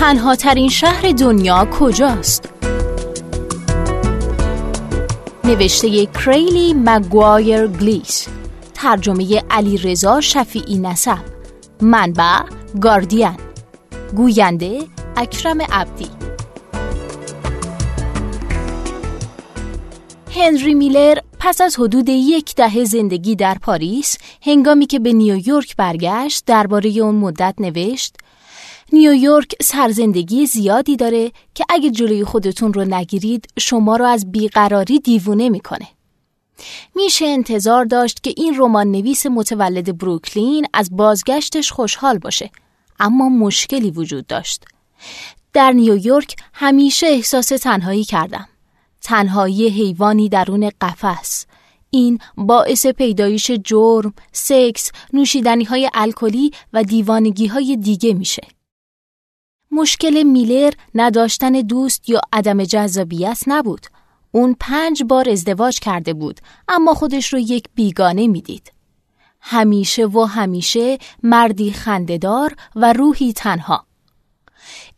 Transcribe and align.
تنها 0.00 0.36
ترین 0.36 0.68
شهر 0.68 1.12
دنیا 1.12 1.64
کجاست؟ 1.64 2.48
نوشته 5.44 6.06
کریلی 6.06 6.74
مگوایر 6.74 7.66
گلیس 7.66 8.28
ترجمه 8.74 9.42
علی 9.50 9.78
رضا 9.78 10.20
شفیعی 10.20 10.78
نسب. 10.78 11.18
منبع 11.80 12.40
گاردین. 12.80 13.36
گوینده 14.16 14.78
اکرم 15.16 15.58
عبدی. 15.72 16.08
هنری 20.34 20.74
میلر 20.74 21.18
پس 21.38 21.60
از 21.60 21.76
حدود 21.78 22.08
یک 22.08 22.54
دهه 22.54 22.84
زندگی 22.84 23.36
در 23.36 23.54
پاریس 23.54 24.16
هنگامی 24.42 24.86
که 24.86 24.98
به 24.98 25.12
نیویورک 25.12 25.76
برگشت 25.76 26.44
درباره 26.46 26.90
اون 26.90 27.14
مدت 27.14 27.54
نوشت 27.58 28.16
نیویورک 28.92 29.54
سرزندگی 29.62 30.46
زیادی 30.46 30.96
داره 30.96 31.32
که 31.54 31.64
اگه 31.68 31.90
جلوی 31.90 32.24
خودتون 32.24 32.72
رو 32.72 32.84
نگیرید 32.84 33.48
شما 33.58 33.96
رو 33.96 34.04
از 34.04 34.32
بیقراری 34.32 34.98
دیوونه 34.98 35.48
می‌کنه. 35.48 35.88
میشه 36.94 37.26
انتظار 37.26 37.84
داشت 37.84 38.22
که 38.22 38.34
این 38.36 38.54
رمان 38.58 38.90
نویس 38.90 39.26
متولد 39.26 39.98
بروکلین 39.98 40.66
از 40.72 40.96
بازگشتش 40.96 41.72
خوشحال 41.72 42.18
باشه 42.18 42.50
اما 43.00 43.28
مشکلی 43.28 43.90
وجود 43.90 44.26
داشت. 44.26 44.64
در 45.52 45.72
نیویورک 45.72 46.36
همیشه 46.54 47.06
احساس 47.06 47.48
تنهایی 47.48 48.04
کردم. 48.04 48.48
تنهایی 49.00 49.68
حیوانی 49.68 50.28
درون 50.28 50.70
قفس. 50.80 51.46
این 51.90 52.18
باعث 52.36 52.86
پیدایش 52.86 53.50
جرم، 53.50 54.14
سکس، 54.32 54.92
نوشیدنی 55.12 55.64
های 55.64 55.90
الکلی 55.94 56.50
و 56.72 56.82
دیوانگی 56.82 57.46
های 57.46 57.76
دیگه 57.76 58.14
میشه. 58.14 58.42
مشکل 59.70 60.22
میلر 60.22 60.72
نداشتن 60.94 61.52
دوست 61.52 62.08
یا 62.08 62.20
عدم 62.32 62.64
جذابیت 62.64 63.42
نبود. 63.46 63.86
اون 64.32 64.56
پنج 64.60 65.02
بار 65.02 65.28
ازدواج 65.28 65.78
کرده 65.78 66.14
بود 66.14 66.40
اما 66.68 66.94
خودش 66.94 67.32
رو 67.32 67.38
یک 67.38 67.64
بیگانه 67.74 68.26
می‌دید. 68.26 68.72
همیشه 69.40 70.06
و 70.06 70.24
همیشه 70.24 70.98
مردی 71.22 71.72
خندهدار 71.72 72.56
و 72.76 72.92
روحی 72.92 73.32
تنها. 73.32 73.86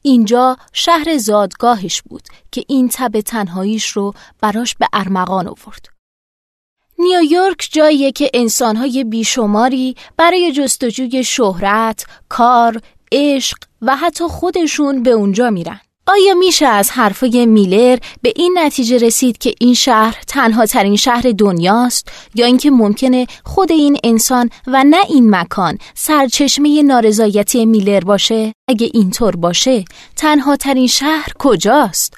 اینجا 0.03 0.57
شهر 0.73 1.17
زادگاهش 1.17 2.03
بود 2.03 2.23
که 2.53 2.65
این 2.69 2.89
تب 2.93 3.21
تنهاییش 3.21 3.89
رو 3.89 4.15
براش 4.41 4.75
به 4.75 4.89
ارمغان 4.93 5.49
آورد. 5.49 5.89
نیویورک 6.99 7.69
جاییه 7.73 8.13
که 8.13 8.31
انسانهای 8.35 9.05
بیشماری 9.05 9.97
برای 10.17 10.53
جستجوی 10.53 11.25
شهرت، 11.25 12.07
کار، 12.29 12.81
عشق 13.13 13.57
و 13.83 13.97
حتی 13.97 14.25
خودشون 14.25 15.03
به 15.03 15.11
اونجا 15.11 15.51
میرن. 15.51 15.81
آیا 16.07 16.35
میشه 16.35 16.67
از 16.67 16.91
حرفای 16.91 17.47
میلر 17.47 17.99
به 18.23 18.33
این 18.37 18.59
نتیجه 18.59 18.99
رسید 18.99 19.39
که 19.39 19.55
این 19.61 19.75
شهر 19.75 20.19
تنها 20.27 20.67
ترین 20.67 20.97
شهر 20.97 21.35
دنیاست 21.39 22.09
یا 22.35 22.47
اینکه 22.47 22.71
ممکنه 22.71 23.27
خود 23.45 23.73
این 23.73 23.97
انسان 24.05 24.51
و 24.67 24.85
نه 24.85 24.97
این 25.09 25.31
مکان 25.31 25.79
سرچشمه 25.95 26.83
نارضایتی 26.83 27.67
میلر 27.67 28.01
باشه؟ 28.01 28.53
اگه 28.69 28.91
اینطور 28.95 29.37
باشه 29.37 29.85
تنها 30.17 30.57
ترین 30.57 30.87
شهر 30.87 31.33
کجاست؟ 31.39 32.15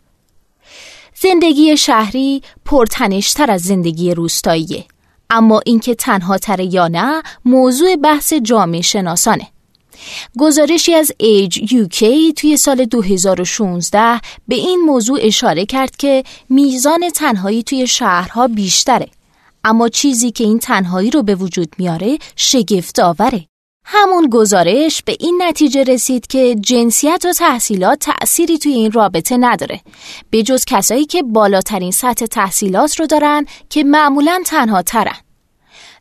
زندگی 1.23 1.77
شهری 1.77 2.43
پرتنشتر 2.65 3.51
از 3.51 3.63
زندگی 3.63 4.15
روستاییه 4.15 4.85
اما 5.31 5.61
اینکه 5.67 5.95
تنها 5.95 6.39
تر 6.39 6.61
یا 6.61 6.89
نه 6.89 7.23
موضوع 7.45 7.97
بحث 7.97 8.33
جامعه 8.33 8.83
شناسانه 8.83 9.54
گزارشی 10.39 10.95
از 10.95 11.13
ایج 11.19 11.73
یوکی 11.73 12.33
توی 12.33 12.57
سال 12.57 12.85
2016 12.85 14.21
به 14.49 14.55
این 14.55 14.81
موضوع 14.81 15.19
اشاره 15.23 15.67
کرد 15.67 15.97
که 15.97 16.25
میزان 16.49 17.11
تنهایی 17.11 17.63
توی 17.63 17.87
شهرها 17.87 18.49
بیشتره. 18.49 19.09
اما 19.65 19.89
چیزی 19.89 20.31
که 20.31 20.45
این 20.45 20.59
تنهایی 20.59 21.11
رو 21.11 21.23
به 21.23 21.35
وجود 21.35 21.75
میاره 21.79 22.19
شگفت 22.37 22.99
آوره 22.99 23.47
همون 23.85 24.29
گزارش 24.33 25.03
به 25.03 25.17
این 25.21 25.43
نتیجه 25.43 25.83
رسید 25.83 26.27
که 26.27 26.55
جنسیت 26.55 27.23
و 27.29 27.33
تحصیلات 27.33 27.99
تأثیری 27.99 28.59
توی 28.59 28.73
این 28.73 28.93
رابطه 28.93 29.37
نداره. 29.37 29.81
به 30.31 30.43
جز 30.43 30.65
کسایی 30.65 31.05
که 31.05 31.23
بالاترین 31.23 31.91
سطح 31.91 32.27
تحصیلات 32.27 33.01
رو 33.01 33.07
دارن 33.07 33.47
که 33.71 33.85
معمولا 33.85 34.43
تنها 34.47 34.83
ترن. 34.83 35.17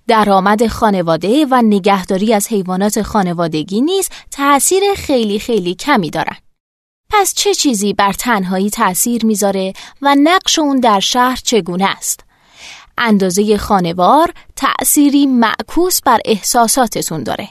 درآمد 0.07 0.67
خانواده 0.67 1.45
و 1.51 1.61
نگهداری 1.61 2.33
از 2.33 2.47
حیوانات 2.47 3.01
خانوادگی 3.01 3.81
نیز 3.81 4.09
تأثیر 4.31 4.83
خیلی 4.95 5.39
خیلی 5.39 5.75
کمی 5.75 6.09
دارن. 6.09 6.35
پس 7.09 7.33
چه 7.33 7.53
چیزی 7.53 7.93
بر 7.93 8.13
تنهایی 8.13 8.69
تأثیر 8.69 9.25
می‌ذاره 9.25 9.73
و 10.01 10.15
نقش 10.23 10.59
اون 10.59 10.79
در 10.79 10.99
شهر 10.99 11.39
چگونه 11.43 11.85
است؟ 11.85 12.19
اندازه 12.97 13.57
خانوار 13.57 14.33
تأثیری 14.55 15.25
معکوس 15.25 16.01
بر 16.01 16.19
احساساتتون 16.25 17.23
داره. 17.23 17.49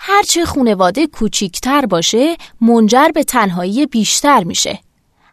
هرچه 0.00 0.44
خانواده 0.44 1.06
کوچیکتر 1.06 1.86
باشه 1.86 2.36
منجر 2.60 3.08
به 3.14 3.24
تنهایی 3.24 3.86
بیشتر 3.86 4.44
میشه. 4.44 4.78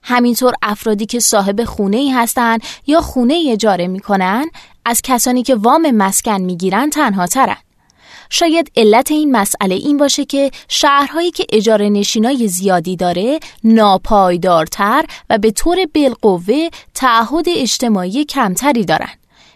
همینطور 0.04 0.54
افرادی 0.62 1.06
که 1.06 1.20
صاحب 1.20 1.64
خونه 1.64 1.98
ای 1.98 2.10
هستن 2.12 2.58
یا 2.88 3.02
خونه 3.02 3.44
اجاره 3.50 3.88
می‌کنن 3.88 4.46
از 4.86 5.02
کسانی 5.02 5.44
که 5.44 5.56
وام 5.56 5.92
مسکن 5.92 6.42
می‌گیرن 6.42 6.90
تنها 6.90 7.28
ترن. 7.28 7.58
شاید 8.30 8.72
علت 8.78 9.12
این 9.12 9.32
مسئله 9.32 9.76
این 9.76 9.98
باشه 9.98 10.26
که 10.26 10.52
شهرهایی 10.68 11.32
که 11.32 11.46
اجاره 11.50 11.90
نشینای 11.90 12.48
زیادی 12.48 12.96
داره 12.96 13.40
ناپایدارتر 13.64 15.06
و 15.30 15.38
به 15.38 15.52
طور 15.52 15.78
بالقوه 15.96 16.70
تعهد 16.94 17.46
اجتماعی 17.48 18.26
کمتری 18.26 18.86
دارن. 18.86 19.10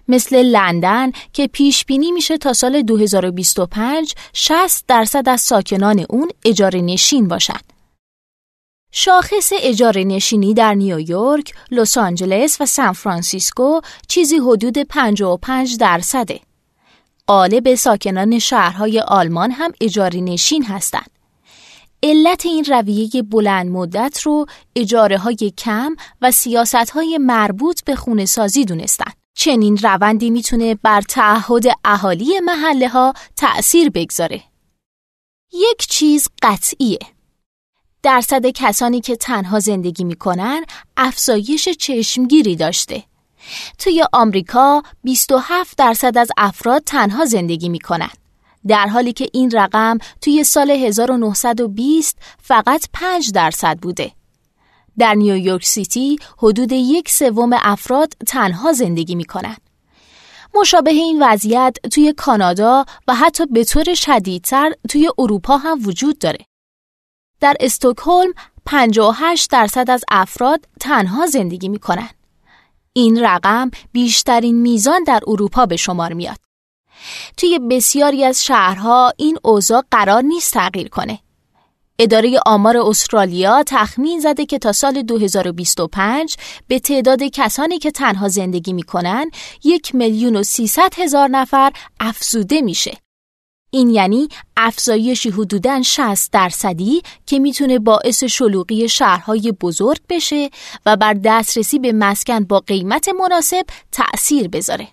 مثل 0.08 0.44
لندن 0.44 1.12
که 1.34 1.48
پیش 1.48 1.86
بینی 1.86 2.12
میشه 2.12 2.38
تا 2.38 2.54
سال 2.54 2.82
2025 2.82 4.14
60 4.34 4.84
درصد 4.88 5.30
از 5.30 5.42
ساکنان 5.42 6.06
اون 6.10 6.30
اجاره 6.46 6.82
نشین 6.82 7.28
باشن. 7.28 7.60
شاخص 9.00 9.52
اجاره 9.62 10.04
نشینی 10.04 10.54
در 10.54 10.74
نیویورک، 10.74 11.54
لس 11.72 11.98
آنجلس 11.98 12.62
و 12.62 12.66
سان 12.66 12.94
فرانسیسکو 12.94 13.82
چیزی 14.08 14.38
حدود 14.38 14.78
55 14.78 15.78
درصده. 15.78 16.40
قالب 17.28 17.76
ساکنان 17.76 18.40
شهرهای 18.40 19.00
آلمان 19.00 19.52
هم 19.52 19.72
اجاره 19.82 20.20
نشین 20.20 20.66
هستند. 20.66 21.10
علت 22.04 22.46
این 22.46 22.66
رویه 22.66 23.22
بلند 23.22 23.68
مدت 23.68 24.22
رو 24.22 24.46
اجاره 24.76 25.18
های 25.18 25.54
کم 25.58 25.96
و 26.22 26.32
سیاست 26.32 26.90
های 26.90 27.18
مربوط 27.18 27.84
به 27.84 27.96
خونه 27.96 28.26
سازی 28.26 28.66
دونستن. 28.66 29.12
چنین 29.36 29.78
روندی 29.78 30.30
می‌تونه 30.30 30.76
بر 30.76 31.02
تعهد 31.02 31.64
اهالی 31.86 32.40
محله 32.40 32.88
ها 32.88 33.14
تأثیر 33.36 33.90
بگذاره. 33.90 34.44
یک 35.54 35.88
چیز 35.90 36.30
قطعیه. 36.42 37.17
درصد 38.04 38.46
کسانی 38.46 39.02
که 39.02 39.16
تنها 39.16 39.60
زندگی 39.60 40.04
می‌کنن 40.04 40.66
افزایش 40.98 41.70
چشمگیری 41.70 42.56
داشته. 42.56 43.04
توی 43.78 44.04
آمریکا 44.14 44.84
27 45.04 45.78
درصد 45.78 46.18
از 46.18 46.30
افراد 46.38 46.84
تنها 46.86 47.26
زندگی 47.26 47.70
می‌کنن. 47.70 48.10
در 48.68 48.88
حالی 48.88 49.14
که 49.14 49.30
این 49.34 49.52
رقم 49.52 49.98
توی 50.22 50.44
سال 50.44 50.72
1920 50.72 52.18
فقط 52.44 52.86
5 52.94 53.32
درصد 53.32 53.78
بوده. 53.80 54.12
در 54.98 55.14
نیویورک 55.14 55.66
سیتی 55.66 56.20
حدود 56.38 56.72
یک 56.72 57.10
سوم 57.10 57.50
افراد 57.54 58.14
تنها 58.28 58.74
زندگی 58.74 59.16
می‌کنن. 59.16 59.58
مشابه 60.56 60.92
این 60.92 61.24
وضعیت 61.24 61.78
توی 61.92 62.14
کانادا 62.14 62.86
و 63.08 63.16
حتی 63.16 63.46
به 63.46 63.64
طور 63.64 63.94
شدیدتر 63.94 64.72
توی 64.90 65.10
اروپا 65.18 65.58
هم 65.58 65.80
وجود 65.86 66.20
داره. 66.20 66.47
در 67.40 67.58
استکهلم 67.60 68.34
58 68.66 69.50
درصد 69.50 69.90
از 69.90 70.04
افراد 70.12 70.66
تنها 70.80 71.26
زندگی 71.26 71.70
می 71.70 71.80
کنند. 71.80 72.16
این 72.94 73.24
رقم 73.24 73.72
بیشترین 73.92 74.62
میزان 74.62 75.04
در 75.04 75.22
اروپا 75.28 75.66
به 75.66 75.76
شمار 75.76 76.14
میاد. 76.14 76.38
توی 77.38 77.60
بسیاری 77.60 78.24
از 78.26 78.46
شهرها 78.46 79.14
این 79.18 79.38
اوضاع 79.44 79.84
قرار 79.92 80.22
نیست 80.22 80.54
تغییر 80.54 80.90
کنه. 80.90 81.20
اداره 82.00 82.40
آمار 82.46 82.78
استرالیا 82.78 83.64
تخمین 83.68 84.20
زده 84.20 84.46
که 84.46 84.60
تا 84.60 84.72
سال 84.72 85.02
2025 85.02 86.36
به 86.68 86.80
تعداد 86.80 87.24
کسانی 87.24 87.80
که 87.80 87.92
تنها 87.92 88.28
زندگی 88.28 88.74
می‌کنن 88.74 89.32
یک 89.64 89.96
میلیون 89.96 90.36
و 90.36 90.44
سیصد 90.44 90.94
هزار 91.00 91.30
نفر 91.30 91.72
افزوده 92.00 92.62
میشه. 92.62 92.98
این 93.72 93.90
یعنی 93.90 94.28
افزایشی 94.58 95.30
حدوداً 95.30 95.82
60 95.82 96.32
درصدی 96.32 97.02
که 97.26 97.40
می‌تونه 97.40 97.80
باعث 97.80 98.24
شلوغی 98.24 98.90
شهرهای 98.90 99.52
بزرگ 99.52 100.00
بشه 100.10 100.50
و 100.86 100.96
بر 100.96 101.14
دسترسی 101.14 101.80
به 101.80 101.94
مسکن 101.94 102.44
با 102.44 102.60
قیمت 102.60 103.10
مناسب 103.10 103.66
تأثیر 103.92 104.48
بذاره. 104.48 104.88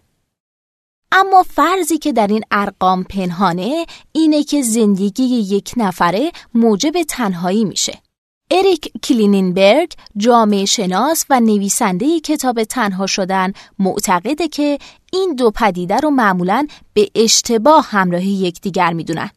اما 1.12 1.42
فرضی 1.42 1.98
که 1.98 2.12
در 2.12 2.26
این 2.26 2.42
ارقام 2.50 3.04
پنهانه 3.04 3.86
اینه 4.12 4.44
که 4.44 4.62
زندگی 4.62 5.24
یک 5.24 5.72
نفره 5.76 6.32
موجب 6.54 7.02
تنهایی 7.02 7.64
میشه. 7.64 8.03
اریک 8.54 8.92
کلینینبرگ 9.02 9.92
جامعه 10.16 10.64
شناس 10.64 11.24
و 11.30 11.40
نویسنده 11.40 12.20
کتاب 12.20 12.64
تنها 12.64 13.06
شدن 13.06 13.52
معتقده 13.78 14.48
که 14.48 14.78
این 15.12 15.34
دو 15.34 15.50
پدیده 15.50 15.96
رو 15.96 16.10
معمولا 16.10 16.66
به 16.92 17.08
اشتباه 17.14 17.86
همراهی 17.90 18.30
یکدیگر 18.30 18.92
می‌دونن. 18.92 19.30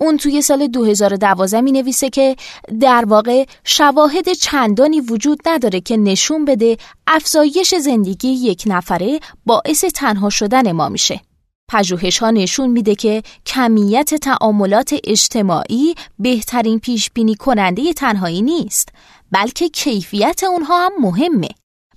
اون 0.00 0.16
توی 0.16 0.42
سال 0.42 0.66
2012 0.66 1.60
می 1.60 1.72
نویسه 1.72 2.10
که 2.10 2.36
در 2.80 3.04
واقع 3.04 3.44
شواهد 3.64 4.32
چندانی 4.32 5.00
وجود 5.00 5.40
نداره 5.46 5.80
که 5.80 5.96
نشون 5.96 6.44
بده 6.44 6.76
افزایش 7.06 7.74
زندگی 7.74 8.28
یک 8.28 8.62
نفره 8.66 9.20
باعث 9.46 9.84
تنها 9.84 10.30
شدن 10.30 10.72
ما 10.72 10.88
میشه. 10.88 11.20
پژوهش 11.68 12.18
ها 12.18 12.30
نشون 12.30 12.70
میده 12.70 12.94
که 12.94 13.22
کمیت 13.46 14.14
تعاملات 14.14 14.94
اجتماعی 15.04 15.94
بهترین 16.18 16.78
پیش 16.78 17.10
بینی 17.10 17.34
کننده 17.34 17.92
تنهایی 17.92 18.42
نیست 18.42 18.88
بلکه 19.32 19.68
کیفیت 19.68 20.44
اونها 20.44 20.86
هم 20.86 20.92
مهمه. 21.00 21.48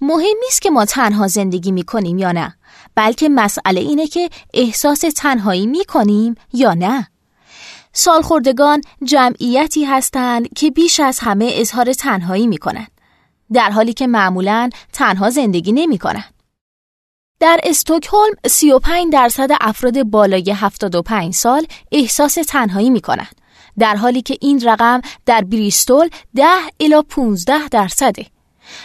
مهم 0.01 0.37
نیست 0.43 0.61
که 0.61 0.69
ما 0.69 0.85
تنها 0.85 1.27
زندگی 1.27 1.71
می‌کنیم 1.71 2.17
یا 2.17 2.31
نه 2.31 2.55
بلکه 2.95 3.29
مسئله 3.29 3.81
اینه 3.81 4.07
که 4.07 4.29
احساس 4.53 4.99
تنهایی 5.15 5.67
می‌کنیم 5.67 6.35
یا 6.53 6.73
نه. 6.73 7.07
سالخوردگان 7.93 8.81
جمعیتی 9.03 9.85
هستند 9.85 10.53
که 10.55 10.71
بیش 10.71 10.99
از 10.99 11.19
همه 11.19 11.51
اظهار 11.53 11.93
تنهایی 11.93 12.47
می‌کنن 12.47 12.87
در 13.53 13.69
حالی 13.69 13.93
که 13.93 14.07
معمولا 14.07 14.69
تنها 14.93 15.29
زندگی 15.29 15.71
نمی‌کنن 15.71 16.23
در 17.41 17.59
استکهلم 17.63 18.31
35 18.47 19.13
درصد 19.13 19.49
افراد 19.61 20.03
بالای 20.03 20.51
75 20.51 21.33
سال 21.33 21.65
احساس 21.91 22.33
تنهایی 22.33 22.89
می 22.89 23.01
کنند. 23.01 23.35
در 23.79 23.95
حالی 23.95 24.21
که 24.21 24.37
این 24.41 24.61
رقم 24.65 25.01
در 25.25 25.41
بریستول 25.41 26.09
10 26.35 26.45
الی 26.79 27.01
15 27.09 27.67
درصده. 27.67 28.25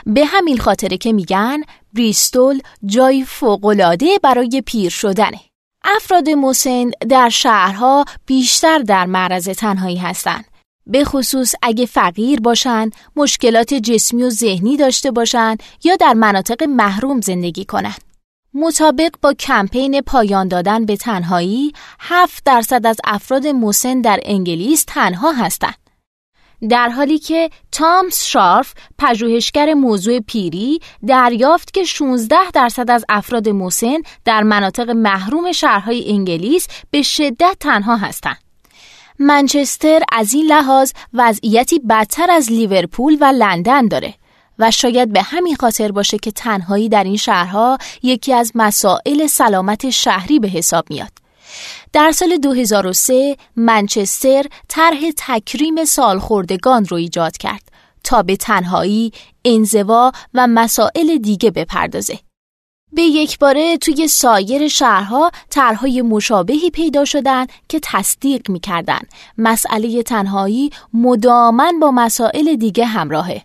به 0.06 0.25
همین 0.25 0.58
خاطره 0.58 0.97
که 0.97 1.12
میگن 1.12 1.62
بریستول 1.93 2.61
جای 2.87 3.25
فوقالعاده 3.25 4.19
برای 4.23 4.62
پیر 4.67 4.91
شدنه. 4.91 5.41
افراد 5.85 6.29
مسن 6.29 6.91
در 7.09 7.29
شهرها 7.29 8.05
بیشتر 8.26 8.79
در 8.79 9.06
معرض 9.06 9.49
تنهایی 9.49 9.97
هستند. 9.97 10.44
به 10.87 11.05
خصوص 11.05 11.55
اگه 11.62 11.87
فقیر 11.87 12.41
باشند، 12.41 12.94
مشکلات 13.17 13.75
جسمی 13.75 14.23
و 14.23 14.31
ذهنی 14.31 14.76
داشته 14.76 15.11
باشند 15.11 15.62
یا 15.85 15.97
در 15.97 16.12
مناطق 16.12 16.62
محروم 16.62 17.20
زندگی 17.20 17.64
کنند. 17.64 18.15
مطابق 18.54 19.10
با 19.22 19.32
کمپین 19.32 20.00
پایان 20.00 20.48
دادن 20.48 20.87
به 20.87 20.96
تنهایی، 20.96 21.72
7 22.00 22.44
درصد 22.44 22.87
از 22.87 22.96
افراد 23.04 23.46
مسن 23.46 24.00
در 24.00 24.20
انگلیس 24.22 24.84
تنها 24.88 25.32
هستند. 25.32 25.75
در 26.69 26.88
حالی 26.88 27.19
که 27.19 27.50
تامس 27.72 28.25
شارف 28.25 28.75
پژوهشگر 28.98 29.75
موضوع 29.75 30.20
پیری 30.20 30.81
دریافت 31.06 31.75
که 31.75 31.84
16 31.84 32.37
درصد 32.54 32.90
از 32.90 33.04
افراد 33.08 33.48
مسن 33.48 33.96
در 34.25 34.43
مناطق 34.43 34.90
محروم 34.90 35.52
شهرهای 35.52 36.10
انگلیس 36.10 36.69
به 36.90 37.02
شدت 37.02 37.56
تنها 37.60 37.96
هستند. 37.96 38.38
منچستر 39.19 40.02
از 40.12 40.34
این 40.34 40.46
لحاظ 40.46 40.92
وضعیتی 41.12 41.78
بدتر 41.78 42.31
از 42.31 42.52
لیورپول 42.52 43.16
و 43.20 43.25
لندن 43.25 43.88
داره 43.88 44.14
و 44.58 44.70
شاید 44.70 45.12
به 45.12 45.23
همین 45.23 45.56
خاطر 45.56 45.93
باشه 45.93 46.19
که 46.19 46.31
تنهایی 46.31 46.88
در 46.88 47.05
این 47.05 47.17
شهرها 47.17 47.79
یکی 48.03 48.32
از 48.32 48.53
مسائل 48.55 49.26
سلامت 49.26 49.91
شهری 49.91 50.38
به 50.38 50.49
حساب 50.49 50.85
میاد. 50.91 51.12
در 51.93 52.11
سال 52.11 52.37
2003 52.37 53.37
منچستر 53.56 54.47
طرح 54.69 55.00
تکریم 55.17 55.85
سالخوردگان 55.85 56.85
رو 56.85 56.97
ایجاد 56.97 57.37
کرد 57.37 57.62
تا 58.05 58.23
به 58.23 58.37
تنهایی، 58.37 59.12
انزوا 59.44 60.12
و 60.35 60.47
مسائل 60.47 61.19
دیگه 61.19 61.50
بپردازه. 61.50 62.19
به 62.93 63.02
یک 63.02 63.38
باره 63.38 63.76
توی 63.76 64.09
سایر 64.09 64.69
شهرها 64.69 65.31
طرحهای 65.50 66.02
مشابهی 66.02 66.70
پیدا 66.70 67.05
شدن 67.05 67.47
که 67.69 67.81
تصدیق 67.82 68.50
می‌کردن 68.50 69.00
مسئله 69.38 70.02
تنهایی 70.02 70.70
مدامن 70.94 71.81
با 71.81 71.91
مسائل 71.91 72.56
دیگه 72.56 72.85
همراهه. 72.85 73.43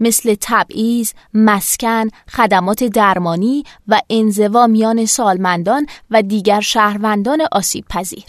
مثل 0.00 0.36
تبعیض، 0.40 1.12
مسکن، 1.34 2.08
خدمات 2.30 2.84
درمانی 2.84 3.64
و 3.88 4.00
انزوا 4.10 4.66
میان 4.66 5.06
سالمندان 5.06 5.86
و 6.10 6.22
دیگر 6.22 6.60
شهروندان 6.60 7.42
آسیب 7.52 7.84
پذیر. 7.90 8.24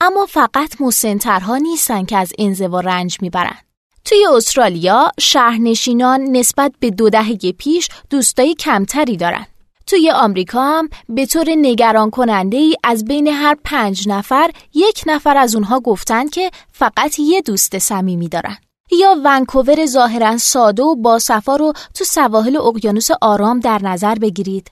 اما 0.00 0.26
فقط 0.26 0.80
مسنترها 0.80 1.56
نیستن 1.56 2.04
که 2.04 2.16
از 2.16 2.32
انزوا 2.38 2.80
رنج 2.80 3.16
می‌برن. 3.20 3.56
توی 4.04 4.26
استرالیا 4.36 5.12
شهرنشینان 5.20 6.20
نسبت 6.20 6.72
به 6.80 6.90
دو 6.90 7.10
دهه 7.10 7.52
پیش 7.52 7.88
دوستای 8.10 8.54
کمتری 8.54 9.16
دارن. 9.16 9.46
توی 9.86 10.10
آمریکا 10.10 10.62
هم 10.64 10.88
به 11.08 11.26
طور 11.26 11.46
نگران 11.48 12.10
کننده 12.10 12.56
ای 12.56 12.76
از 12.84 13.04
بین 13.04 13.26
هر 13.26 13.56
پنج 13.64 14.08
نفر 14.08 14.50
یک 14.74 15.02
نفر 15.06 15.36
از 15.36 15.54
اونها 15.54 15.80
گفتن 15.80 16.28
که 16.28 16.50
فقط 16.72 17.18
یه 17.18 17.40
دوست 17.40 17.78
صمیمی 17.78 18.28
دارن. 18.28 18.56
یا 18.92 19.16
ونکوور 19.24 19.86
ظاهرا 19.86 20.38
ساده 20.38 20.82
و 20.82 20.94
با 20.94 21.18
صفا 21.18 21.56
رو 21.56 21.72
تو 21.94 22.04
سواحل 22.04 22.56
اقیانوس 22.56 23.08
آرام 23.20 23.60
در 23.60 23.78
نظر 23.82 24.14
بگیرید. 24.14 24.70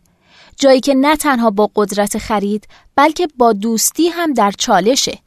جایی 0.56 0.80
که 0.80 0.94
نه 0.94 1.16
تنها 1.16 1.50
با 1.50 1.70
قدرت 1.76 2.18
خرید 2.18 2.68
بلکه 2.96 3.28
با 3.38 3.52
دوستی 3.52 4.08
هم 4.08 4.32
در 4.32 4.50
چالشه. 4.58 5.18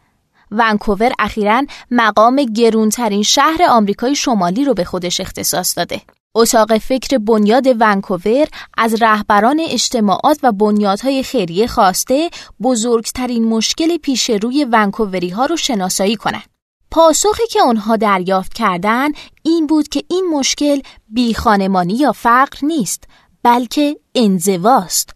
ونکوور 0.52 1.12
اخیرا 1.20 1.66
مقام 1.92 2.36
گرونترین 2.36 3.24
شهر 3.24 3.60
آمریکای 3.70 4.16
شمالی 4.16 4.66
رو 4.66 4.74
به 4.74 4.84
خودش 4.84 5.20
اختصاص 5.20 5.78
داده. 5.78 6.02
اتاق 6.36 6.78
فکر 6.78 7.18
بنیاد 7.18 7.68
ونکوور 7.80 8.48
از 8.78 9.02
رهبران 9.02 9.62
اجتماعات 9.70 10.40
و 10.44 10.52
بنیادهای 10.52 11.24
خیریه 11.24 11.68
خواسته 11.68 12.30
بزرگترین 12.64 13.44
مشکل 13.44 13.98
پیش 13.98 14.30
روی 14.30 14.66
ونکووری 14.72 15.30
ها 15.30 15.46
رو 15.46 15.58
شناسایی 15.58 16.16
کنند. 16.16 16.53
پاسخی 16.94 17.48
که 17.48 17.62
آنها 17.62 17.96
دریافت 17.96 18.54
کردند 18.54 19.16
این 19.44 19.68
بود 19.68 19.88
که 19.88 20.04
این 20.10 20.30
مشکل 20.34 20.82
بیخانمانی 21.08 21.94
یا 21.94 22.12
فقر 22.12 22.58
نیست 22.62 23.04
بلکه 23.44 23.98
انزواست. 24.16 25.10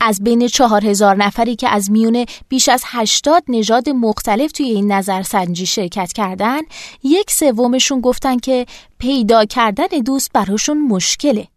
از 0.00 0.24
بین 0.24 0.48
چهار 0.48 0.86
هزار 0.86 1.16
نفری 1.16 1.56
که 1.56 1.68
از 1.68 1.90
میون 1.90 2.24
بیش 2.48 2.68
از 2.68 2.82
هشتاد 2.86 3.42
نژاد 3.48 3.88
مختلف 3.88 4.52
توی 4.52 4.66
این 4.66 4.92
نظرسنجی 4.92 5.66
شرکت 5.66 6.12
کردن 6.12 6.60
یک 7.02 7.30
سومشون 7.30 8.00
گفتن 8.00 8.38
که 8.38 8.66
پیدا 8.98 9.44
کردن 9.44 9.86
دوست 9.86 10.30
براشون 10.32 10.88
مشکله. 10.88 11.48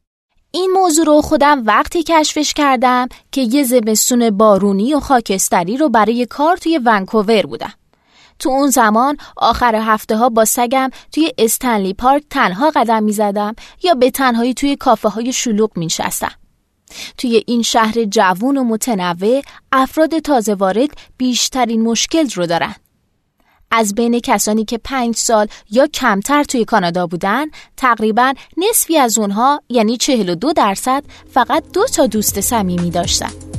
این 0.52 0.72
موضوع 0.72 1.06
رو 1.06 1.22
خودم 1.22 1.63
وقتی 1.66 2.04
کشفش 2.04 2.54
کردم 2.54 3.08
که 3.32 3.42
یه 3.42 3.63
زمستون 3.63 4.30
بارونی 4.30 4.94
و 4.94 5.00
خاکستری 5.00 5.78
رو 5.78 5.90
برای 5.90 6.25
کار 6.25 6.58
توی 6.58 6.80
ونکوور 6.86 7.42
بودم. 7.42 7.74
تو 8.44 8.50
اون 8.50 8.70
زمان 8.70 9.18
آخر 9.38 9.76
هفته 9.76 10.18
ها 10.18 10.30
با 10.30 10.46
سگم 10.46 10.90
توی 11.12 11.32
استنلی 11.38 11.94
پارک 11.94 12.24
تنها 12.30 12.72
قدم 12.76 13.04
می 13.04 13.12
زدم 13.12 13.56
یا 13.84 13.94
به 13.94 14.12
تنهایی 14.12 14.54
توی 14.54 14.76
کافه 14.76 15.10
های 15.10 15.34
شلوغ 15.34 15.78
می 15.78 15.90
شستم. 15.90 16.32
توی 17.18 17.44
این 17.48 17.62
شهر 17.62 18.04
جوون 18.04 18.58
و 18.58 18.64
متنوع 18.64 19.42
افراد 19.72 20.20
تازه 20.20 20.54
وارد 20.54 20.90
بیشترین 21.18 21.82
مشکل 21.82 22.30
رو 22.36 22.46
دارن. 22.46 22.76
از 23.72 23.96
بین 23.96 24.20
کسانی 24.20 24.66
که 24.66 24.78
پنج 24.78 25.16
سال 25.16 25.48
یا 25.72 25.88
کمتر 25.88 26.44
توی 26.44 26.66
کانادا 26.66 27.08
بودن 27.08 27.46
تقریبا 27.78 28.34
نصفی 28.58 28.98
از 28.98 29.18
اونها 29.18 29.62
یعنی 29.70 29.98
42 29.98 30.54
درصد 30.54 31.04
فقط 31.34 31.64
دو 31.74 31.86
تا 31.86 32.08
دوست 32.08 32.42
صمیمی 32.42 32.92
داشتن. 32.92 33.52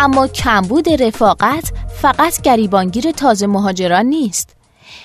اما 0.00 0.26
کمبود 0.28 1.02
رفاقت 1.02 1.72
فقط 2.02 2.40
گریبانگیر 2.40 3.10
تازه 3.10 3.46
مهاجران 3.46 4.06
نیست. 4.06 4.56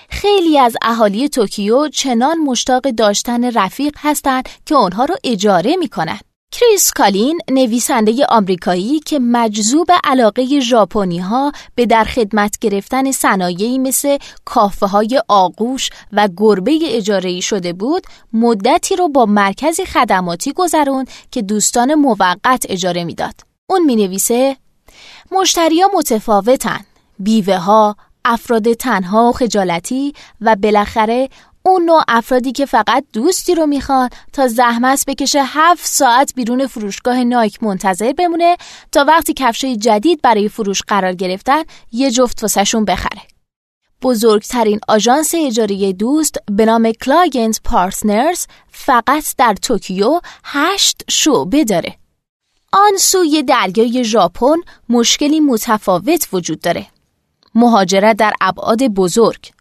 خیلی 0.10 0.60
از 0.60 0.76
اهالی 0.82 1.30
توکیو 1.30 1.88
چنان 1.88 2.38
مشتاق 2.38 2.90
داشتن 2.90 3.52
رفیق 3.52 3.96
هستند 3.98 4.50
که 4.66 4.76
آنها 4.76 5.06
را 5.06 5.16
اجاره 5.24 5.76
می 5.76 5.88
کنند. 5.88 6.22
کریس 6.52 6.92
کالین 6.92 7.40
نویسنده 7.52 8.26
آمریکایی 8.30 9.00
که 9.00 9.20
مجذوب 9.20 9.88
علاقه 10.04 10.60
ژاپنی 10.60 11.20
ها 11.20 11.52
به 11.76 11.86
در 11.86 12.04
خدمت 12.04 12.60
گرفتن 12.62 13.12
صنایعی 13.12 13.78
مثل 13.78 14.18
کافه 14.46 14.86
های 14.86 15.22
آغوش 15.28 15.90
و 16.12 16.30
گربه 16.38 16.80
اجاره 16.84 17.40
شده 17.40 17.74
بود 17.74 18.04
مدتی 18.34 18.96
رو 18.96 19.10
با 19.10 19.26
مرکزی 19.26 19.86
خدماتی 19.86 20.54
گذرون 20.54 21.06
که 21.32 21.42
دوستان 21.42 21.94
موقت 21.94 22.66
اجاره 22.70 23.04
می‌داد. 23.04 23.36
اون 23.70 23.86
می 23.86 23.96
نویسه 23.96 24.58
مشتریا 25.34 25.90
متفاوتن 25.98 26.80
بیوه 27.20 27.58
ها 27.58 27.96
افراد 28.26 28.74
تنها 28.74 29.30
و 29.30 29.32
خجالتی 29.32 30.14
و 30.42 30.56
بالاخره 30.56 31.30
اون 31.64 31.86
نوع 31.86 32.04
افرادی 32.08 32.52
که 32.52 32.66
فقط 32.66 33.04
دوستی 33.14 33.56
رو 33.56 33.66
می‌خوان 33.66 34.10
تا 34.34 34.48
زحمت 34.48 35.04
بکشه 35.08 35.44
هفت 35.44 35.86
ساعت 35.86 36.34
بیرون 36.36 36.68
فروشگاه 36.68 37.24
Nike 37.24 37.64
منتظر 37.64 38.14
بمونه 38.14 38.58
تا 38.92 39.06
وقتی 39.08 39.34
کفشای 39.34 39.78
جدید 39.78 40.22
برای 40.22 40.50
فروش 40.50 40.82
قرار 40.82 41.14
گرفتن 41.14 41.64
یه 41.92 42.12
جفت 42.12 42.44
واسهشون 42.44 42.86
بخره. 42.86 43.22
بزرگترین 44.02 44.80
آژانس 44.88 45.32
اجاره 45.36 45.94
دوست 45.94 46.38
به 46.52 46.66
نام 46.66 46.92
Client 46.92 47.62
Partners 47.64 48.46
فقط 48.72 49.36
در 49.38 49.54
توکیو 49.54 50.20
هشت 50.44 51.04
شعبه 51.10 51.64
داره. 51.64 52.03
آن 52.76 52.98
سوی 52.98 53.44
دریای 53.44 54.04
ژاپن 54.04 54.56
مشکلی 54.90 55.40
متفاوت 55.40 56.28
وجود 56.34 56.60
داره. 56.60 56.88
مهاجرت 57.56 58.18
در 58.18 58.34
ابعاد 58.42 58.84
بزرگ 58.84 59.52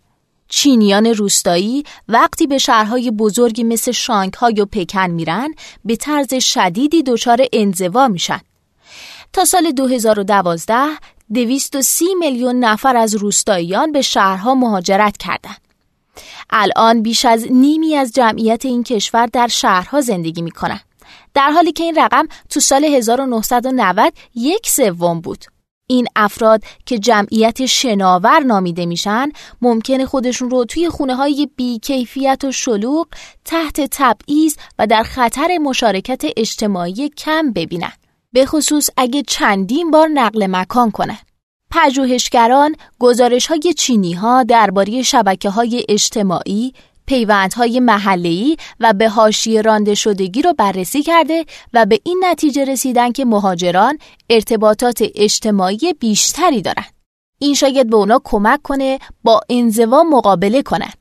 چینیان 0.49 1.07
روستایی 1.07 1.85
وقتی 2.09 2.47
به 2.47 2.59
شهرهای 2.59 3.11
بزرگی 3.11 3.65
مثل 3.65 3.93
شانگهای 3.93 4.61
و 4.61 4.67
پکن 4.67 5.11
میرن 5.11 5.55
به 5.85 5.97
طرز 5.97 6.35
شدیدی 6.35 7.03
دچار 7.03 7.47
انزوا 7.53 8.09
میشن. 8.09 8.41
تا 9.33 9.45
سال 9.45 9.71
2012 9.71 10.75
230 11.35 12.15
میلیون 12.15 12.65
نفر 12.65 12.97
از 12.97 13.15
روستاییان 13.15 13.93
به 13.93 14.03
شهرها 14.03 14.55
مهاجرت 14.55 15.17
کردند. 15.17 15.61
الان 16.51 17.03
بیش 17.03 17.25
از 17.25 17.47
نیمی 17.51 17.97
از 17.97 18.13
جمعیت 18.13 18.65
این 18.65 18.83
کشور 18.83 19.27
در 19.27 19.49
شهرها 19.49 20.01
زندگی 20.01 20.43
می‌کنن. 20.43 20.81
در 21.35 21.51
حالی 21.51 21.73
که 21.73 21.85
این 21.85 21.95
رقم 21.99 22.29
تو 22.51 22.61
سال 22.61 22.85
1990 22.85 24.13
یک 24.35 24.69
سوم 24.69 25.21
بود. 25.21 25.45
این 25.87 26.07
افراد 26.17 26.63
که 26.87 26.99
جمعیت 26.99 27.67
شناور 27.67 28.41
نامیده 28.41 28.87
میشن 28.87 29.29
ممکنه 29.63 30.07
خودشون 30.07 30.51
رو 30.51 30.65
توی 30.65 30.89
خونه 30.89 31.15
های 31.15 31.49
بیکیفیت 31.57 32.45
و 32.45 32.53
شلوغ 32.53 33.07
تحت 33.45 33.81
تبعیض 33.91 34.57
و 34.79 34.87
در 34.87 35.03
خطر 35.03 35.59
مشارکت 35.59 36.23
اجتماعی 36.37 37.09
کم 37.09 37.53
ببینن 37.53 37.93
به 38.33 38.47
خصوص 38.47 38.91
اگه 38.97 39.23
چندین 39.23 39.91
بار 39.91 40.09
نقل 40.09 40.47
مکان 40.47 40.91
کنن 40.91 41.19
پژوهشگران 41.71 42.77
گزارش 42.99 43.47
های 43.47 43.75
چینی 43.79 44.13
ها 44.13 44.43
درباره 44.43 45.03
شبکه 45.03 45.51
های 45.51 45.87
اجتماعی 45.89 46.73
پیوندهای 47.07 47.81
محلی 47.81 48.57
و 48.81 48.93
به 48.93 49.09
حاشیه 49.09 49.63
رانده 49.63 49.95
شدگی 49.95 50.43
رو 50.43 50.53
بررسی 50.53 51.03
کرده 51.03 51.45
و 51.73 51.87
به 51.87 52.01
این 52.05 52.25
نتیجه 52.25 52.65
رسیدن 52.65 53.13
که 53.13 53.25
مهاجران 53.25 53.99
ارتباطات 54.31 55.05
اجتماعی 55.15 55.93
بیشتری 55.93 56.63
دارند. 56.63 56.93
این 57.39 57.55
شاید 57.55 57.91
به 57.91 57.97
اونا 57.97 58.21
کمک 58.25 58.63
کنه 58.63 58.99
با 59.25 59.41
انزوا 59.49 60.03
مقابله 60.03 60.63
کنند. 60.63 60.99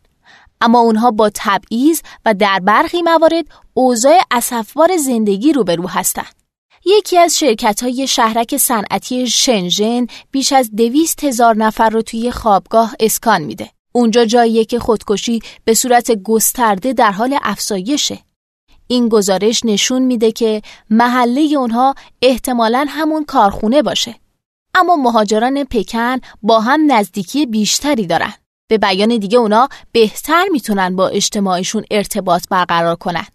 اما 0.62 0.79
اونها 0.79 1.12
با 1.12 1.31
تبعیض 1.34 2.01
و 2.25 2.34
در 2.34 2.60
برخی 2.60 3.01
موارد 3.01 3.46
اوضاع 3.74 4.20
اسفبار 4.31 4.98
زندگی 4.98 5.53
روبرو 5.53 5.88
هستند. 5.88 6.36
یکی 6.86 7.17
از 7.17 7.39
شرکت 7.39 7.84
های 7.84 8.08
شهرک 8.08 8.58
صنعتی 8.58 9.27
شنژن 9.27 10.08
بیش 10.31 10.53
از 10.53 10.72
دویست 10.75 11.24
هزار 11.24 11.55
نفر 11.55 11.89
رو 11.89 12.01
توی 12.01 12.31
خوابگاه 12.31 12.96
اسکان 13.00 13.41
میده. 13.41 13.70
اونجا 13.91 14.25
جاییه 14.25 14.65
که 14.65 14.79
خودکشی 14.79 15.39
به 15.65 15.74
صورت 15.74 16.12
گسترده 16.12 16.93
در 16.93 17.12
حال 17.12 17.38
افزایشه. 17.41 18.19
این 18.88 19.10
گزارش 19.10 19.65
نشون 19.65 20.01
میده 20.01 20.31
که 20.31 20.62
محله 20.89 21.41
اونها 21.41 21.95
احتمالا 22.21 22.86
همون 22.89 23.25
کارخونه 23.25 23.81
باشه. 23.81 24.15
اما 24.75 24.95
مهاجران 24.95 25.63
پکن 25.63 26.17
با 26.41 26.60
هم 26.60 26.91
نزدیکی 26.91 27.45
بیشتری 27.45 28.05
دارن. 28.05 28.33
به 28.67 28.77
بیان 28.77 29.17
دیگه 29.17 29.38
اونا 29.38 29.69
بهتر 29.91 30.45
می‌تونن 30.51 30.95
با 30.95 31.07
اجتماعشون 31.07 31.83
ارتباط 31.91 32.43
برقرار 32.50 32.95
کنن. 32.95 33.25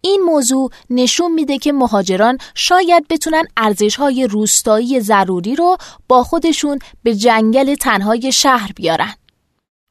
این 0.00 0.20
موضوع 0.20 0.70
نشون 0.90 1.32
میده 1.32 1.58
که 1.58 1.72
مهاجران 1.72 2.38
شاید 2.54 3.08
بتونن 3.08 3.44
ارزشهای 3.56 4.26
روستایی 4.26 5.00
ضروری 5.00 5.56
رو 5.56 5.76
با 6.08 6.22
خودشون 6.24 6.78
به 7.02 7.14
جنگل 7.14 7.74
تنهای 7.74 8.32
شهر 8.32 8.72
بیارن. 8.76 9.14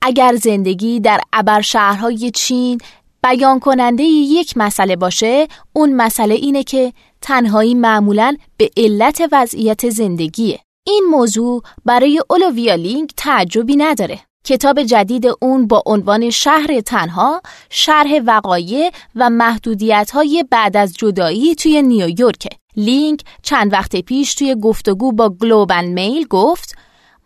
اگر 0.02 0.36
زندگی 0.36 1.00
در 1.00 1.22
ابر 1.34 1.62
شهرهای 1.62 2.32
چین 2.32 2.78
بیان 3.24 3.60
کننده 3.60 4.04
یک 4.04 4.58
مسئله 4.58 4.96
باشه 4.96 5.48
اون 5.74 5.94
مسئله 5.94 6.36
اینه 6.36 6.64
که 6.64 6.94
تنهایی 7.22 7.74
معمولا 7.74 8.38
به 8.58 8.70
علت 8.78 9.22
وضعیت 9.32 9.90
زندگیه. 9.90 10.60
این 10.88 11.04
موضوع 11.12 11.64
برای 11.86 12.22
اولویا 12.30 12.76
لینگ 12.76 13.12
تعجبی 13.18 13.76
نداره. 13.76 14.20
کتاب 14.46 14.84
جدید 14.84 15.26
اون 15.42 15.68
با 15.68 15.84
عنوان 15.86 16.30
شهر 16.30 16.82
تنها 16.82 17.42
شرح 17.70 18.20
وقایع 18.26 18.92
و 19.16 19.30
محدودیت 19.30 20.12
های 20.12 20.46
بعد 20.52 20.78
از 20.78 20.94
جدایی 20.94 21.56
توی 21.56 21.82
نیویورک 21.82 22.48
لینک 22.76 23.22
چند 23.44 23.74
وقت 23.74 23.96
پیش 23.96 24.34
توی 24.34 24.56
گفتگو 24.56 25.12
با 25.12 25.30
گلوبن 25.30 25.86
میل 25.86 26.28
گفت 26.28 26.76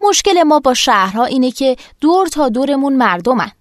مشکل 0.09 0.43
ما 0.43 0.59
با 0.59 0.73
شهرها 0.73 1.25
اینه 1.25 1.51
که 1.51 1.75
دور 2.01 2.27
تا 2.27 2.49
دورمون 2.49 2.95
مردمن. 2.95 3.51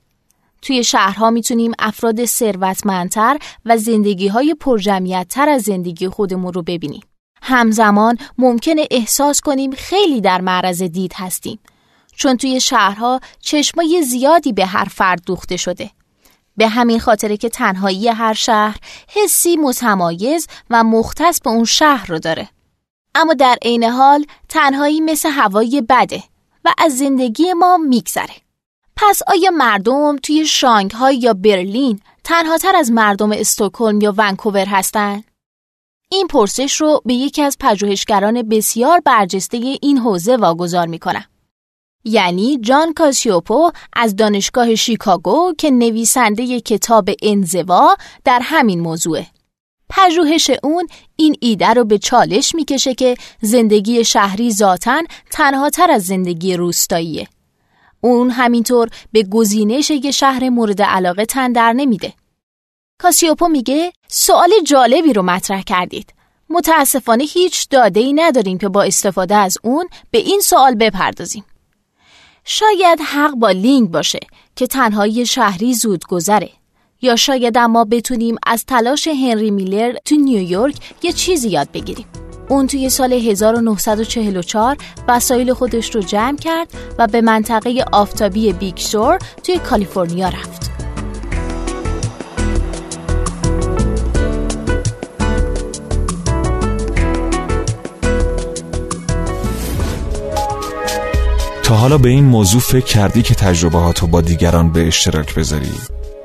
توی 0.62 0.84
شهرها 0.84 1.30
می‌تونیم 1.30 1.72
افراد 1.78 2.24
ثروتمندتر 2.24 3.38
و 3.64 3.76
زندگی 3.76 4.28
های 4.28 4.54
پرجمعیتتر 4.54 5.48
از 5.48 5.62
زندگی 5.62 6.08
خودمون 6.08 6.52
رو 6.52 6.62
ببینیم. 6.62 7.02
همزمان 7.42 8.18
ممکنه 8.38 8.86
احساس 8.90 9.40
کنیم 9.40 9.70
خیلی 9.70 10.20
در 10.20 10.40
معرض 10.40 10.82
دید 10.82 11.12
هستیم. 11.16 11.58
چون 12.16 12.36
توی 12.36 12.60
شهرها 12.60 13.20
چشمای 13.40 14.02
زیادی 14.02 14.52
به 14.52 14.66
هر 14.66 14.84
فرد 14.84 15.22
دوخته 15.26 15.56
شده. 15.56 15.90
به 16.56 16.68
همین 16.68 17.00
خاطره 17.00 17.36
که 17.36 17.48
تنهایی 17.48 18.08
هر 18.08 18.34
شهر 18.34 18.76
حسی 19.08 19.56
متمایز 19.56 20.46
و 20.70 20.84
مختص 20.84 21.40
به 21.40 21.50
اون 21.50 21.64
شهر 21.64 22.06
رو 22.06 22.18
داره. 22.18 22.48
اما 23.14 23.34
در 23.34 23.58
عین 23.62 23.84
حال 23.84 24.24
تنهایی 24.48 25.00
مثل 25.00 25.30
هوای 25.30 25.82
بده 25.88 26.22
و 26.64 26.74
از 26.78 26.98
زندگی 26.98 27.52
ما 27.52 27.76
میگذره. 27.76 28.34
پس 28.96 29.22
آیا 29.26 29.50
مردم 29.50 30.16
توی 30.16 30.46
شانگهای 30.46 31.16
یا 31.16 31.34
برلین 31.34 32.00
تنها 32.24 32.58
تر 32.58 32.76
از 32.76 32.90
مردم 32.90 33.32
استکهلم 33.32 34.00
یا 34.00 34.14
ونکوور 34.16 34.66
هستند؟ 34.66 35.24
این 36.10 36.26
پرسش 36.26 36.80
رو 36.80 37.02
به 37.04 37.14
یکی 37.14 37.42
از 37.42 37.56
پژوهشگران 37.60 38.42
بسیار 38.42 39.00
برجسته 39.00 39.56
این 39.82 39.98
حوزه 39.98 40.36
واگذار 40.36 40.86
می‌کنم. 40.86 41.24
یعنی 42.04 42.58
جان 42.58 42.92
کاسیوپو 42.92 43.70
از 43.92 44.16
دانشگاه 44.16 44.74
شیکاگو 44.74 45.54
که 45.58 45.70
نویسنده 45.70 46.60
کتاب 46.60 47.10
انزوا 47.22 47.96
در 48.24 48.40
همین 48.42 48.80
موضوعه. 48.80 49.26
پژوهش 49.96 50.50
اون 50.62 50.86
این 51.16 51.36
ایده 51.40 51.68
رو 51.68 51.84
به 51.84 51.98
چالش 51.98 52.54
می‌کشه 52.54 52.94
که 52.94 53.16
زندگی 53.40 54.04
شهری 54.04 54.52
ذاتن 54.52 55.02
تنها 55.30 55.70
تر 55.70 55.90
از 55.90 56.02
زندگی 56.02 56.56
روستاییه. 56.56 57.28
اون 58.00 58.30
همینطور 58.30 58.88
به 59.12 59.22
گزینش 59.22 59.90
یه 59.90 60.10
شهر 60.10 60.48
مورد 60.48 60.82
علاقه 60.82 61.26
تن 61.26 61.52
در 61.52 61.72
نمیده. 61.72 62.12
کاسیوپو 62.98 63.48
میگه 63.48 63.92
سوال 64.08 64.50
جالبی 64.66 65.12
رو 65.12 65.22
مطرح 65.22 65.62
کردید. 65.62 66.14
متاسفانه 66.50 67.24
هیچ 67.24 67.68
داده 67.70 68.00
ای 68.00 68.12
نداریم 68.12 68.58
که 68.58 68.68
با 68.68 68.82
استفاده 68.82 69.34
از 69.34 69.58
اون 69.62 69.88
به 70.10 70.18
این 70.18 70.40
سوال 70.40 70.74
بپردازیم. 70.74 71.44
شاید 72.44 73.00
حق 73.00 73.34
با 73.34 73.50
لینگ 73.50 73.90
باشه 73.90 74.20
که 74.56 74.66
تنهایی 74.66 75.26
شهری 75.26 75.74
زود 75.74 76.04
گذره 76.06 76.50
یا 77.02 77.16
شاید 77.16 77.58
اما 77.58 77.84
بتونیم 77.84 78.36
از 78.46 78.64
تلاش 78.66 79.08
هنری 79.08 79.50
میلر 79.50 79.94
تو 80.04 80.14
نیویورک 80.14 80.74
یه 81.02 81.12
چیزی 81.12 81.48
یاد 81.48 81.68
بگیریم. 81.72 82.06
اون 82.48 82.66
توی 82.66 82.88
سال 82.88 83.12
1944 83.12 84.76
وسایل 85.08 85.52
خودش 85.52 85.94
رو 85.94 86.00
جمع 86.00 86.36
کرد 86.36 86.68
و 86.98 87.06
به 87.06 87.20
منطقه 87.20 87.84
آفتابی 87.92 88.52
بیگ 88.52 88.76
سور 88.76 89.18
توی 89.44 89.58
کالیفرنیا 89.58 90.28
رفت. 90.28 90.70
تا 101.62 101.74
حالا 101.74 101.98
به 101.98 102.08
این 102.08 102.24
موضوع 102.24 102.60
فکر 102.60 102.84
کردی 102.84 103.22
که 103.22 103.34
تجربه 103.34 104.06
با 104.10 104.20
دیگران 104.20 104.72
به 104.72 104.86
اشتراک 104.86 105.34
بذاری؟ 105.34 106.01